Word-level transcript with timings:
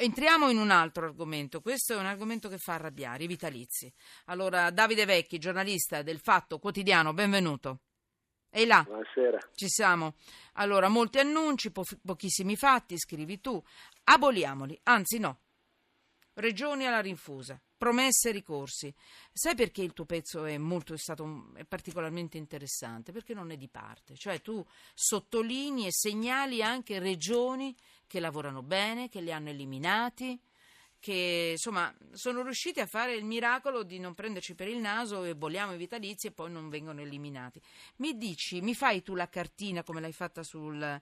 entriamo 0.00 0.48
in 0.48 0.58
un 0.58 0.70
altro 0.70 1.04
argomento. 1.04 1.60
Questo 1.60 1.92
è 1.92 1.96
un 1.96 2.06
argomento 2.06 2.48
che 2.48 2.58
fa 2.58 2.74
arrabbiare, 2.74 3.24
i 3.24 3.26
vitalizi. 3.26 3.92
Allora, 4.26 4.70
Davide 4.70 5.04
Vecchi, 5.04 5.38
giornalista 5.38 6.02
del 6.02 6.18
Fatto 6.18 6.58
Quotidiano, 6.58 7.12
benvenuto. 7.12 7.80
Ehi 8.50 8.66
là. 8.66 8.82
Buonasera. 8.82 9.38
Ci 9.54 9.68
siamo. 9.68 10.14
Allora, 10.54 10.88
molti 10.88 11.18
annunci, 11.18 11.70
po- 11.70 11.84
pochissimi 12.04 12.56
fatti, 12.56 12.98
scrivi 12.98 13.40
tu. 13.40 13.62
Aboliamoli, 14.04 14.78
anzi 14.84 15.18
no. 15.18 15.38
Regioni 16.34 16.86
alla 16.86 17.00
rinfusa, 17.00 17.60
promesse 17.80 18.28
e 18.28 18.32
ricorsi. 18.32 18.94
Sai 19.32 19.54
perché 19.54 19.80
il 19.80 19.94
tuo 19.94 20.04
pezzo 20.04 20.44
è, 20.44 20.58
molto, 20.58 20.92
è 20.92 20.98
stato 20.98 21.50
è 21.54 21.64
particolarmente 21.64 22.36
interessante? 22.36 23.10
Perché 23.10 23.32
non 23.32 23.50
è 23.50 23.56
di 23.56 23.68
parte. 23.68 24.16
Cioè 24.16 24.42
tu 24.42 24.62
sottolinei 24.92 25.86
e 25.86 25.90
segnali 25.90 26.62
anche 26.62 26.98
regioni 26.98 27.74
che 28.06 28.20
lavorano 28.20 28.62
bene, 28.62 29.08
che 29.08 29.22
li 29.22 29.32
hanno 29.32 29.48
eliminati, 29.48 30.38
che 30.98 31.52
insomma 31.52 31.90
sono 32.12 32.42
riusciti 32.42 32.80
a 32.80 32.86
fare 32.86 33.14
il 33.14 33.24
miracolo 33.24 33.82
di 33.82 33.98
non 33.98 34.12
prenderci 34.12 34.54
per 34.54 34.68
il 34.68 34.76
naso 34.76 35.24
e 35.24 35.34
bolliamo 35.34 35.72
i 35.72 35.78
vitalizi 35.78 36.26
e 36.26 36.32
poi 36.32 36.50
non 36.50 36.68
vengono 36.68 37.00
eliminati. 37.00 37.62
Mi 37.96 38.14
dici, 38.18 38.60
mi 38.60 38.74
fai 38.74 39.02
tu 39.02 39.14
la 39.14 39.30
cartina 39.30 39.82
come 39.82 40.02
l'hai 40.02 40.12
fatta 40.12 40.42
sul, 40.42 41.00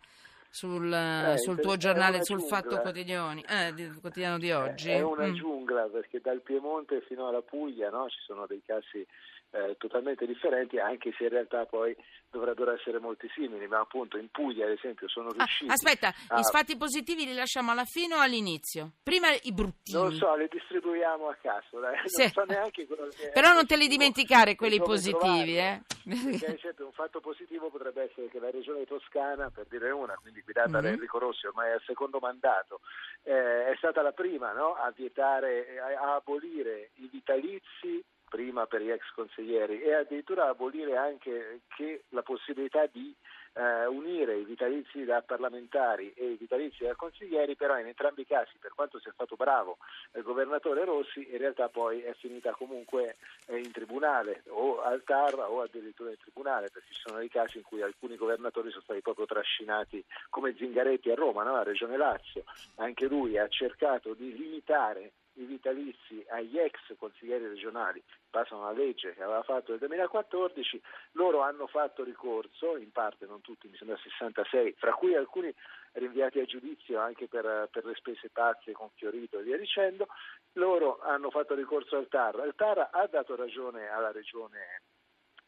sul, 0.51 0.93
Eh, 0.93 1.39
sul 1.39 1.61
tuo 1.61 1.77
giornale, 1.77 2.25
sul 2.25 2.39
giungla. 2.39 2.57
Fatto 2.57 2.79
Quotidiano, 2.81 3.41
eh, 3.49 3.73
di- 3.75 3.93
quotidiano 4.01 4.39
di 4.39 4.51
oggi? 4.53 4.91
È 4.91 5.01
una 5.03 5.27
Mm. 5.27 5.35
giungla 5.35 5.83
perché 5.89 6.21
dal 6.21 6.41
Piemonte 6.41 7.01
fino 7.03 7.29
alla 7.29 7.43
Puglia 7.43 7.91
no, 7.91 8.09
ci 8.09 8.19
sono 8.27 8.47
dei 8.47 8.63
casi 8.65 9.07
eh, 9.51 9.77
totalmente 9.79 10.27
differenti, 10.27 10.79
anche 10.79 11.11
se 11.17 11.25
in 11.25 11.31
realtà 11.31 11.65
poi 11.65 11.97
dovrebbero 12.29 12.71
essere 12.75 12.99
molti 12.99 13.31
simili, 13.35 13.67
ma 13.67 13.79
appunto 13.81 14.19
in 14.19 14.29
Puglia 14.31 14.67
ad 14.67 14.73
esempio 14.73 15.09
sono 15.09 15.29
Ah, 15.31 15.33
riusciti... 15.39 15.71
aspetta, 15.71 16.13
a- 16.29 16.39
i 16.39 16.43
fatti 16.53 16.77
positivi 16.77 17.25
li 17.25 17.33
lasciamo 17.33 17.71
alla 17.71 17.87
fine 17.87 18.15
o 18.15 18.19
all'inizio? 18.19 18.93
Prima 19.03 19.29
i 19.31 19.53
bruttini. 19.55 19.99
Non 19.99 20.13
so, 20.13 20.37
li 20.37 20.49
distribuiamo 20.51 21.29
a 21.29 21.37
caso, 21.41 21.81
dai. 21.81 21.97
Sì. 22.05 22.25
non 22.25 22.31
so 22.33 22.45
neanche 22.45 22.87
quello 22.87 23.09
che 23.09 23.31
Però 23.33 23.55
non 23.55 23.67
te 23.67 23.79
li 23.79 23.87
dimenticare 23.89 24.55
quelli 24.55 24.77
positivi, 24.83 25.55
trovarlo. 25.55 25.57
eh? 25.57 25.83
Perché 26.31 26.47
ad 26.47 26.53
esempio 26.55 26.85
un 26.85 26.93
fatto 26.93 27.21
positivo 27.21 27.71
potrebbe 27.71 28.03
essere 28.03 28.29
che 28.29 28.39
la 28.41 28.51
regione 28.51 28.85
toscana, 28.85 29.49
per 29.49 29.65
dire 29.71 29.91
una, 29.93 30.15
quindi 30.21 30.38
guidata 30.43 30.81
da 30.81 30.89
Mhm. 30.89 30.95
Enrico 30.95 31.19
Rossi 31.19 31.47
ormai 31.47 31.73
al 31.73 31.83
secondo 31.85 32.19
mandato, 32.19 32.81
eh, 33.25 33.67
è 33.67 33.75
stata 33.77 34.03
la 34.03 34.13
prima 34.13 34.53
no, 34.53 34.75
a 34.75 34.91
vietare, 34.95 35.79
a, 35.79 36.13
a 36.13 36.15
abolire 36.17 36.91
i 36.95 37.09
vitalizi 37.11 38.05
prima 38.29 38.67
per 38.67 38.83
gli 38.83 38.91
ex 38.91 39.11
consiglieri 39.15 39.81
e 39.81 39.95
addirittura 39.95 40.49
abolire 40.49 40.97
anche 40.97 41.61
che 41.75 42.05
la 42.11 42.23
possibilità 42.23 42.87
di 42.87 43.15
eh, 43.55 43.87
unire 43.87 44.37
i 44.37 44.45
vitalizi 44.45 45.05
da 45.05 45.23
parlamentari 45.23 46.13
e 46.15 46.33
i 46.33 46.37
vitalizi 46.37 46.85
da 46.85 46.95
consiglieri, 46.95 47.57
però 47.57 47.79
in 47.79 47.87
entrambi 47.87 48.21
i 48.21 48.27
casi, 48.27 48.59
per 48.61 48.73
quanto 48.75 49.01
sia 49.01 49.13
stato 49.13 49.35
bravo 49.35 49.79
il 50.15 50.23
governatore 50.23 50.85
Rossi, 50.85 51.27
in 51.31 51.39
realtà 51.39 51.69
poi 51.69 52.03
è 52.03 52.15
finita 52.15 52.53
comunque 52.53 53.17
eh, 53.47 53.59
tribunale 53.99 54.43
o 54.49 54.81
al 54.81 55.03
TAR 55.05 55.35
o 55.35 55.61
addirittura 55.61 56.11
in 56.11 56.17
tribunale, 56.17 56.69
perché 56.73 56.95
ci 56.95 57.01
sono 57.05 57.19
dei 57.19 57.29
casi 57.29 57.59
in 57.59 57.65
cui 57.65 57.83
alcuni 57.83 58.17
governatori 58.17 58.71
sono 58.71 58.83
stati 58.83 59.01
proprio 59.01 59.27
trascinati 59.27 60.05
come 60.31 60.55
Zingaretti 60.57 61.11
a 61.11 61.15
Roma, 61.15 61.43
no? 61.43 61.57
a 61.57 61.65
Regione 61.65 61.97
Lazio. 61.97 62.45
Anche 62.77 63.07
lui 63.07 63.37
ha 63.37 63.49
cercato 63.49 64.15
di 64.15 64.37
limitare 64.37 65.13
i 65.39 65.45
vitalizi 65.45 66.25
agli 66.29 66.59
ex 66.59 66.97
consiglieri 66.99 67.47
regionali, 67.47 68.03
basta 68.31 68.57
una 68.57 68.73
legge 68.73 69.15
che 69.15 69.23
aveva 69.23 69.43
fatto 69.43 69.71
nel 69.71 69.81
2014, 69.81 70.81
loro 71.13 71.41
hanno 71.41 71.67
fatto 71.67 72.03
ricorso, 72.03 72.77
in 72.77 72.91
parte 72.91 73.27
non 73.27 73.41
tutti, 73.41 73.69
mi 73.69 73.77
sembra 73.77 73.97
66, 73.97 74.75
fra 74.79 74.93
cui 74.93 75.15
alcuni 75.15 75.55
rinviati 75.93 76.41
a 76.41 76.45
giudizio 76.45 77.01
anche 77.01 77.29
per, 77.29 77.69
per 77.71 77.85
le 77.85 77.95
spese 77.95 78.31
pazze 78.31 78.73
con 78.73 78.91
Fiorito 78.95 79.39
e 79.39 79.43
via 79.43 79.57
dicendo, 79.57 80.07
loro 80.55 81.01
hanno 81.01 81.31
fatto 81.31 81.55
ricorso 81.55 81.97
al 81.97 82.09
TAR, 82.09 82.43
il 82.47 82.55
TAR 82.57 82.89
ha 82.93 83.07
dato 83.07 83.37
ragione 83.37 83.89
alla 83.89 84.11
regione 84.11 84.83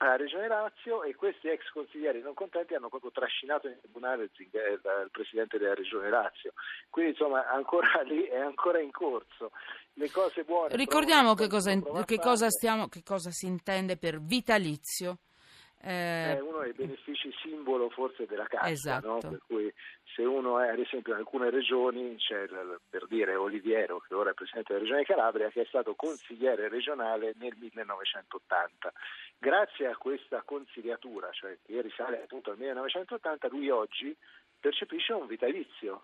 alla 0.02 0.16
Regione 0.16 0.48
Lazio 0.48 1.02
e 1.02 1.14
questi 1.14 1.48
ex 1.48 1.68
consiglieri 1.72 2.22
non 2.22 2.32
contenti 2.32 2.74
hanno 2.74 2.88
proprio 2.88 3.10
trascinato 3.10 3.68
in 3.68 3.78
tribunale 3.80 4.24
il, 4.24 4.48
eh, 4.52 5.08
presidente 5.10 5.58
della 5.58 5.74
Regione 5.74 6.08
Lazio. 6.08 6.52
Quindi 6.88 7.12
insomma 7.12 7.46
ancora 7.48 8.00
lì 8.04 8.24
è 8.24 8.38
ancora 8.38 8.80
in 8.80 8.90
corso. 8.90 9.52
Le 9.94 10.10
cose 10.10 10.44
buone. 10.44 10.74
Ricordiamo 10.76 11.34
che 11.34 11.48
cosa, 11.48 11.72
che 12.04 12.18
cosa 12.18 12.48
stiamo, 12.48 12.88
che 12.88 13.02
cosa 13.02 13.30
si 13.30 13.46
intende 13.46 13.98
per 13.98 14.20
vitalizio. 14.20 15.18
Eh, 15.82 16.36
è 16.36 16.40
uno 16.40 16.58
dei 16.60 16.72
benefici 16.74 17.32
simbolo 17.40 17.88
forse 17.88 18.26
della 18.26 18.46
cassa, 18.46 18.68
Esatto. 18.68 19.06
no? 19.06 19.18
per 19.18 19.40
cui 19.46 19.72
se 20.14 20.22
uno 20.24 20.60
è 20.60 20.68
ad 20.68 20.78
esempio 20.78 21.14
in 21.14 21.20
alcune 21.20 21.48
regioni, 21.48 22.16
c'è 22.16 22.46
per 22.88 23.06
dire 23.06 23.34
Oliviero, 23.34 23.98
che 24.00 24.14
ora 24.14 24.30
è 24.30 24.34
presidente 24.34 24.74
della 24.74 24.84
regione 24.84 25.04
Calabria, 25.04 25.48
che 25.48 25.62
è 25.62 25.66
stato 25.66 25.94
consigliere 25.94 26.68
regionale 26.68 27.32
nel 27.38 27.54
1980. 27.58 28.92
Grazie 29.38 29.86
a 29.86 29.96
questa 29.96 30.42
consigliatura, 30.42 31.30
cioè 31.32 31.56
che 31.64 31.80
risale 31.80 32.22
appunto 32.22 32.50
al 32.50 32.58
1980, 32.58 33.48
lui 33.48 33.70
oggi 33.70 34.14
percepisce 34.60 35.14
un 35.14 35.26
vitalizio 35.26 36.02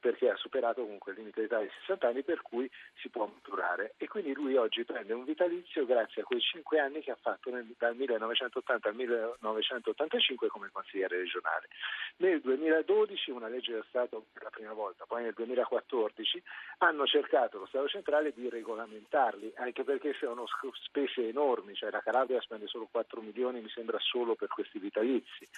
perché 0.00 0.30
ha 0.30 0.36
superato 0.36 0.82
comunque 0.82 1.12
il 1.12 1.18
limite 1.18 1.42
d'età 1.42 1.60
di 1.60 1.70
60 1.80 2.08
anni 2.08 2.22
per 2.22 2.42
cui 2.42 2.68
si 2.96 3.08
può 3.08 3.26
maturare 3.26 3.94
e 3.98 4.08
quindi 4.08 4.32
lui 4.32 4.56
oggi 4.56 4.84
prende 4.84 5.12
un 5.12 5.24
vitalizio 5.24 5.84
grazie 5.86 6.22
a 6.22 6.24
quei 6.24 6.40
5 6.40 6.78
anni 6.80 7.00
che 7.02 7.10
ha 7.12 7.18
fatto 7.20 7.50
nel- 7.50 7.74
dal 7.78 7.94
1980 7.94 8.88
al 8.88 8.94
1985 8.94 10.48
come 10.48 10.70
consigliere 10.72 11.18
regionale. 11.18 11.68
Nel 12.16 12.40
2012 12.40 13.30
una 13.30 13.48
legge 13.48 13.72
dello 13.72 13.84
Stato 13.88 14.24
per 14.32 14.42
la 14.42 14.50
prima 14.50 14.72
volta, 14.72 15.04
poi 15.06 15.22
nel 15.22 15.34
2014 15.34 16.42
hanno 16.78 17.06
cercato 17.06 17.58
lo 17.58 17.66
Stato 17.66 17.88
centrale 17.88 18.32
di 18.32 18.48
regolamentarli, 18.48 19.52
anche 19.56 19.84
perché 19.84 20.14
sono 20.14 20.46
spese 20.84 21.28
enormi, 21.28 21.74
cioè 21.74 21.90
la 21.90 22.00
Calabria 22.00 22.40
spende 22.40 22.66
solo 22.66 22.88
4 22.90 23.20
milioni 23.20 23.60
mi 23.60 23.68
sembra 23.68 23.98
solo 24.00 24.34
per 24.34 24.48
questi 24.48 24.78
vitalizi 24.78 25.48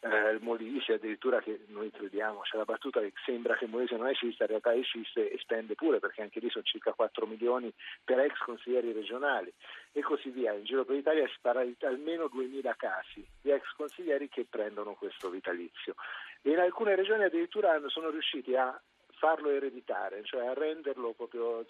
eh, 0.00 0.38
Molise 0.40 0.94
addirittura 0.94 1.40
che 1.40 1.60
noi 1.68 1.90
crediamo, 1.90 2.40
c'è 2.40 2.56
la 2.56 2.64
battuta 2.64 3.00
che 3.00 3.12
sembra 3.24 3.56
che 3.56 3.66
Molise 3.66 3.96
non 3.96 4.08
esista, 4.08 4.44
in 4.44 4.50
realtà 4.50 4.74
esiste 4.74 5.30
e 5.30 5.38
spende 5.38 5.74
pure 5.74 5.98
perché 5.98 6.22
anche 6.22 6.40
lì 6.40 6.50
sono 6.50 6.64
circa 6.64 6.92
4 6.92 7.26
milioni 7.26 7.72
per 8.04 8.18
ex 8.20 8.38
consiglieri 8.38 8.92
regionali 8.92 9.52
e 9.92 10.02
così 10.02 10.30
via. 10.30 10.52
In 10.52 10.64
giro 10.64 10.84
per 10.84 10.96
l'Italia 10.96 11.26
si 11.28 11.38
parla 11.40 11.64
di 11.64 11.76
almeno 11.80 12.28
2000 12.28 12.74
casi 12.76 13.26
di 13.40 13.50
ex 13.50 13.62
consiglieri 13.76 14.28
che 14.28 14.46
prendono 14.48 14.94
questo 14.94 15.30
vitalizio 15.30 15.94
e 16.42 16.50
in 16.50 16.58
alcune 16.58 16.94
regioni 16.94 17.24
addirittura 17.24 17.80
sono 17.88 18.10
riusciti 18.10 18.54
a 18.54 18.80
farlo 19.16 19.50
ereditare, 19.50 20.22
cioè 20.24 20.46
a 20.46 20.54
renderlo 20.54 21.12
proprio 21.12 21.64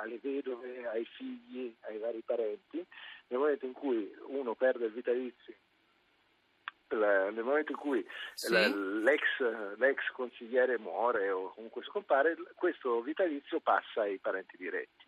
alle 0.00 0.18
vedove, 0.22 0.86
ai 0.86 1.04
figli, 1.04 1.74
ai 1.80 1.98
vari 1.98 2.22
parenti, 2.24 2.84
nel 3.28 3.38
momento 3.38 3.66
in 3.66 3.72
cui 3.72 4.10
uno 4.28 4.54
perde 4.54 4.86
il 4.86 4.92
vitalizio 4.92 5.54
la- 6.88 7.30
nel 7.30 7.44
momento 7.44 7.72
in 7.72 7.78
cui 7.78 8.06
Sì. 8.34 8.52
la- 8.52 8.68
l'ex, 8.68 9.22
l'ex 9.76 9.98
consigliere 10.12 10.78
muore 10.78 11.30
o 11.30 11.52
comunque 11.54 11.82
scompare, 11.84 12.36
questo 12.54 13.00
vitalizio 13.02 13.60
passa 13.60 14.02
ai 14.02 14.18
parenti 14.18 14.56
diretti. 14.56 15.04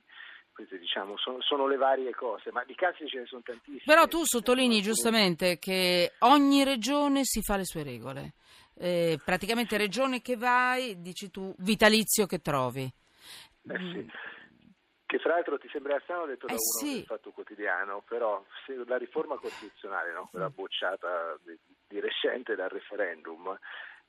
Queste 0.52 0.78
diciamo 0.78 1.18
sono, 1.18 1.42
sono 1.42 1.66
le 1.66 1.76
varie 1.76 2.14
cose, 2.14 2.50
ma 2.50 2.64
di 2.64 2.74
casi 2.74 3.06
ce 3.06 3.18
ne 3.18 3.26
sono 3.26 3.42
tantissimi. 3.44 3.82
Però 3.84 4.06
tu 4.06 4.24
sottolinei 4.24 4.80
giustamente 4.80 5.58
che 5.58 6.12
ogni 6.20 6.64
regione 6.64 7.20
si 7.24 7.42
fa 7.42 7.56
le 7.56 7.64
sue 7.66 7.82
regole. 7.82 8.32
Eh, 8.78 9.18
praticamente 9.22 9.76
regione 9.76 10.22
che 10.22 10.36
vai, 10.36 11.00
dici 11.02 11.30
tu, 11.30 11.54
vitalizio 11.58 12.24
che 12.24 12.40
trovi. 12.40 12.84
Eh 13.68 13.78
sì. 13.78 14.10
Che 15.06 15.18
fra 15.20 15.34
l'altro 15.34 15.56
ti 15.56 15.68
sembra 15.68 16.00
strano 16.00 16.26
detto 16.26 16.46
da 16.46 16.54
Eh 16.54 16.56
uno 16.56 16.90
sì. 16.90 16.94
del 16.96 17.04
Fatto 17.04 17.30
Quotidiano, 17.30 18.02
però 18.08 18.44
se 18.66 18.74
la 18.86 18.96
riforma 18.96 19.36
costituzionale, 19.36 20.12
no, 20.12 20.26
quella 20.28 20.50
bocciata 20.50 21.38
di, 21.44 21.56
di 21.86 22.00
recente 22.00 22.56
dal 22.56 22.68
referendum, 22.70 23.56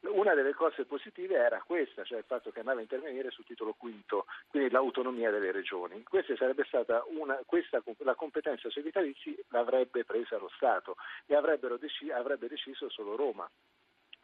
una 0.02 0.34
delle 0.34 0.54
cose 0.54 0.86
positive 0.86 1.36
era 1.36 1.62
questa, 1.66 2.04
cioè 2.04 2.20
il 2.20 2.24
fatto 2.26 2.52
che 2.52 2.60
andava 2.60 2.80
a 2.80 2.82
intervenire 2.82 3.32
sul 3.32 3.46
titolo 3.46 3.74
quinto, 3.74 4.26
quindi 4.48 4.70
l'autonomia 4.70 5.32
delle 5.32 5.52
regioni. 5.52 6.04
Questa 6.04 6.36
sarebbe 6.36 6.66
stata 6.66 7.04
una, 7.08 7.40
questa, 7.46 7.82
la 8.00 8.16
competenza 8.16 8.70
sui 8.70 8.84
vitalizi 8.84 9.38
l'avrebbe 9.50 10.04
presa 10.04 10.38
lo 10.38 10.50
Stato 10.56 10.98
e 11.26 11.36
deci- 11.80 12.12
avrebbe 12.12 12.48
deciso 12.48 12.90
solo 12.90 13.16
Roma. 13.16 13.50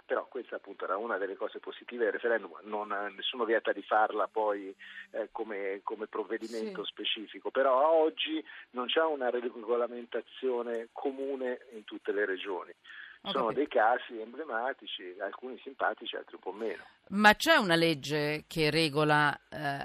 Però 0.05 0.25
questa 0.27 0.57
appunto 0.57 0.83
era 0.83 0.97
una 0.97 1.17
delle 1.17 1.35
cose 1.35 1.59
positive 1.59 2.03
del 2.03 2.13
referendum, 2.13 2.57
non, 2.63 2.89
nessuno 3.15 3.45
vieta 3.45 3.71
di 3.71 3.81
farla 3.81 4.27
poi 4.27 4.75
eh, 5.11 5.29
come, 5.31 5.79
come 5.83 6.07
provvedimento 6.07 6.83
Sì. 6.83 6.91
specifico, 6.91 7.51
però 7.51 7.79
oggi 8.01 8.43
non 8.71 8.87
c'è 8.87 9.01
una 9.01 9.29
regolamentazione 9.29 10.89
comune 10.91 11.65
in 11.71 11.83
tutte 11.85 12.11
le 12.11 12.25
regioni. 12.25 12.71
Ho 13.25 13.31
Sono 13.31 13.47
capito. 13.47 13.59
dei 13.59 13.67
casi 13.69 14.19
emblematici, 14.19 15.15
alcuni 15.19 15.57
simpatici, 15.63 16.17
altri 16.17 16.35
un 16.35 16.41
po' 16.41 16.51
meno. 16.51 16.83
Ma 17.09 17.33
c'è 17.35 17.55
una 17.55 17.75
legge 17.75 18.43
che 18.47 18.69
regola, 18.69 19.33
eh, 19.49 19.81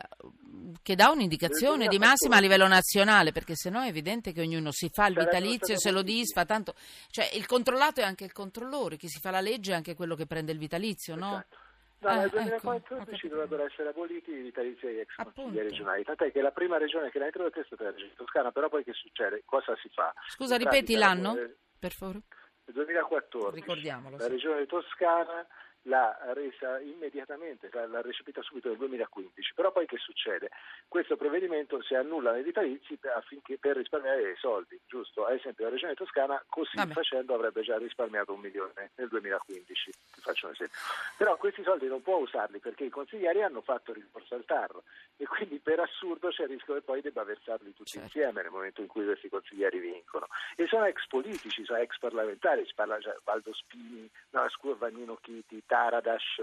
che 0.82 0.94
dà 0.94 1.10
un'indicazione 1.10 1.86
di 1.88 1.98
massima 1.98 2.36
a 2.36 2.40
2014. 2.40 2.42
livello 2.42 2.66
nazionale, 2.66 3.32
perché 3.32 3.54
sennò 3.54 3.82
è 3.82 3.88
evidente 3.88 4.32
che 4.32 4.40
ognuno 4.40 4.70
si 4.72 4.88
fa 4.88 5.06
il 5.06 5.14
vitalizio 5.14 5.74
e 5.74 5.78
se 5.78 5.90
lo 5.90 6.02
disfa, 6.02 6.44
tanto... 6.44 6.74
Cioè 7.10 7.30
il 7.34 7.46
controllato 7.46 8.00
è 8.00 8.04
anche 8.04 8.24
il 8.24 8.32
controllore, 8.32 8.96
chi 8.96 9.08
si 9.08 9.20
fa 9.20 9.30
la 9.30 9.40
legge 9.40 9.72
è 9.72 9.74
anche 9.74 9.94
quello 9.94 10.14
che 10.14 10.26
prende 10.26 10.52
il 10.52 10.58
vitalizio, 10.58 11.14
no? 11.14 11.30
Esatto. 11.30 11.56
No, 12.00 12.14
nel 12.14 12.26
ecco, 12.26 12.36
2014 12.38 12.94
ho 12.94 13.04
capito. 13.04 13.28
dovrebbero 13.28 13.64
essere 13.64 13.88
aboliti 13.88 14.30
i 14.30 14.42
vitalizi 14.42 14.86
agli 14.86 14.98
ex 15.00 15.08
Appunto. 15.16 15.40
consiglieri 15.42 15.68
regionali. 15.68 16.04
Tant'è 16.04 16.30
che 16.30 16.40
la 16.40 16.52
prima 16.52 16.78
regione 16.78 17.10
che 17.10 17.18
l'ha 17.18 17.24
introdotta 17.24 17.60
è 17.60 17.64
stata 17.66 17.84
la 17.84 17.90
regione 17.90 18.14
toscana, 18.14 18.52
però 18.52 18.68
poi 18.68 18.84
che 18.84 18.92
succede? 18.92 19.42
Cosa 19.44 19.76
si 19.82 19.88
fa? 19.88 20.14
Scusa, 20.28 20.56
ripeti 20.56 20.94
l'anno, 20.94 21.36
eh, 21.36 21.56
per 21.76 21.90
favore? 21.90 22.20
Nel 22.66 22.74
2014 22.76 23.60
Ricordiamolo, 23.60 24.16
la 24.16 24.24
sì. 24.24 24.30
regione 24.30 24.66
toscana 24.66 25.44
l'ha 25.88 26.17
resa 26.35 26.79
immediatamente, 26.81 27.69
l'ha 27.73 27.87
l'ha 27.87 28.00
recepita 28.02 28.43
subito 28.43 28.69
nel 28.69 28.76
2015. 28.76 29.55
Però 29.55 29.73
poi 29.73 29.87
che 29.87 29.96
succede? 29.96 30.50
Questo 30.87 31.17
provvedimento 31.17 31.82
si 31.82 31.94
annulla 31.94 32.32
nei 32.32 32.43
vitalizi 32.43 32.99
affinché, 33.14 33.58
per 33.58 33.76
risparmiare 33.76 34.23
dei 34.23 34.37
soldi, 34.37 34.79
giusto? 34.87 35.25
Ad 35.26 35.35
esempio 35.35 35.64
la 35.64 35.70
regione 35.70 35.94
toscana 35.94 36.43
così 36.49 36.76
Vabbè. 36.76 36.93
facendo 36.93 37.35
avrebbe 37.35 37.62
già 37.62 37.76
risparmiato 37.79 38.32
un 38.35 38.40
milione 38.40 38.90
nel 38.96 39.08
2015, 39.08 39.90
ti 40.12 40.20
faccio 40.20 40.46
un 40.46 40.52
esempio. 40.52 40.79
Però 41.17 41.37
questi 41.37 41.62
soldi 41.62 41.87
non 41.87 42.02
può 42.02 42.17
usarli 42.19 42.58
perché 42.58 42.85
i 42.85 42.90
consiglieri 42.90 43.43
hanno 43.43 43.62
fatto 43.62 43.93
ricorso 43.93 44.35
al 44.35 44.44
TAR 44.44 44.70
e 45.17 45.26
quindi 45.26 45.58
per 45.58 45.81
assurdo 45.81 46.29
c'è 46.29 46.43
il 46.43 46.50
rischio 46.50 46.75
che 46.75 46.82
poi 46.82 47.00
debba 47.00 47.25
versarli 47.25 47.73
tutti 47.75 47.90
Certo. 47.90 48.06
insieme 48.06 48.43
nel 48.43 48.50
momento 48.50 48.81
in 48.82 48.87
cui 48.87 49.05
questi 49.05 49.29
consiglieri 49.29 49.79
vincono. 49.79 50.26
E 50.56 50.67
sono 50.67 50.85
ex 50.85 51.06
politici, 51.08 51.64
sono 51.64 51.79
ex 51.79 51.99
parlamentari, 51.99 52.67
si 52.67 52.75
parla 52.75 52.99
già 52.99 53.17
Valdo 53.25 53.52
Spini, 53.55 54.08
no, 54.31 54.49
scusa, 54.50 54.76
Vannino 54.79 55.17
Chiti, 55.20 55.62
Taradash, 55.78 56.42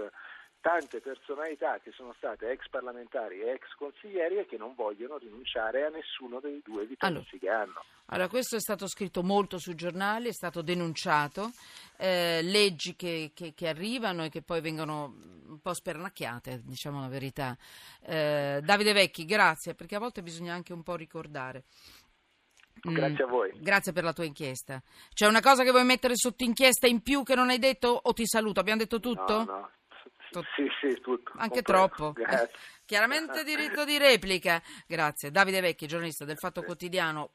tante 0.62 1.00
personalità 1.00 1.78
che 1.82 1.92
sono 1.92 2.14
state 2.16 2.50
ex 2.50 2.68
parlamentari 2.70 3.40
e 3.42 3.50
ex 3.50 3.74
consiglieri 3.76 4.38
e 4.38 4.46
che 4.46 4.56
non 4.56 4.74
vogliono 4.74 5.18
rinunciare 5.18 5.84
a 5.84 5.90
nessuno 5.90 6.40
dei 6.40 6.62
due 6.64 6.86
vitalizi 6.86 7.38
che 7.38 7.50
hanno. 7.50 7.84
Allora, 8.06 8.28
questo 8.28 8.56
è 8.56 8.60
stato 8.60 8.88
scritto 8.88 9.22
molto 9.22 9.58
sui 9.58 9.74
giornali, 9.74 10.28
è 10.28 10.32
stato 10.32 10.62
denunciato, 10.62 11.50
eh, 11.98 12.40
leggi 12.42 12.96
che, 12.96 13.32
che- 13.34 13.52
che 13.54 13.68
arrivano 13.68 14.24
e 14.24 14.30
che 14.30 14.40
poi 14.42 14.60
vengono 14.62 15.12
un 15.48 15.60
po' 15.60 15.74
spernacchiate, 15.74 16.62
diciamo 16.64 17.00
la 17.00 17.08
verità. 17.08 17.56
Eh, 18.02 18.60
Davide 18.64 18.92
Vecchi, 18.92 19.24
grazie, 19.26 19.74
perché 19.74 19.96
a 19.96 20.00
volte 20.00 20.22
bisogna 20.22 20.54
anche 20.54 20.72
un 20.72 20.82
po' 20.82 20.96
ricordare. 20.96 21.64
Mm, 22.88 22.94
Grazie 22.94 23.24
a 23.24 23.26
voi. 23.26 23.52
Grazie 23.56 23.92
per 23.92 24.04
la 24.04 24.12
tua 24.12 24.24
inchiesta. 24.24 24.82
C'è 25.12 25.26
una 25.26 25.40
cosa 25.40 25.62
che 25.64 25.70
vuoi 25.70 25.84
mettere 25.84 26.14
sotto 26.16 26.44
inchiesta 26.44 26.86
in 26.86 27.02
più 27.02 27.22
che 27.22 27.34
non 27.34 27.48
hai 27.48 27.58
detto 27.58 27.88
o 28.02 28.12
ti 28.12 28.26
saluto? 28.26 28.60
Abbiamo 28.60 28.80
detto 28.80 29.00
tutto? 29.00 29.44
No, 29.44 29.44
no. 29.44 29.70
Sì, 30.54 30.68
sì, 30.80 31.00
tutto. 31.00 31.32
Anche 31.36 31.62
Completo. 31.62 31.72
troppo. 31.72 32.12
Grazie. 32.12 32.44
Eh, 32.46 32.50
chiaramente 32.84 33.42
diritto 33.42 33.84
di 33.84 33.96
replica. 33.96 34.60
Grazie. 34.86 35.30
Davide 35.30 35.60
Vecchi, 35.60 35.86
giornalista 35.86 36.24
del 36.26 36.36
Fatto 36.36 36.62
Quotidiano. 36.62 37.30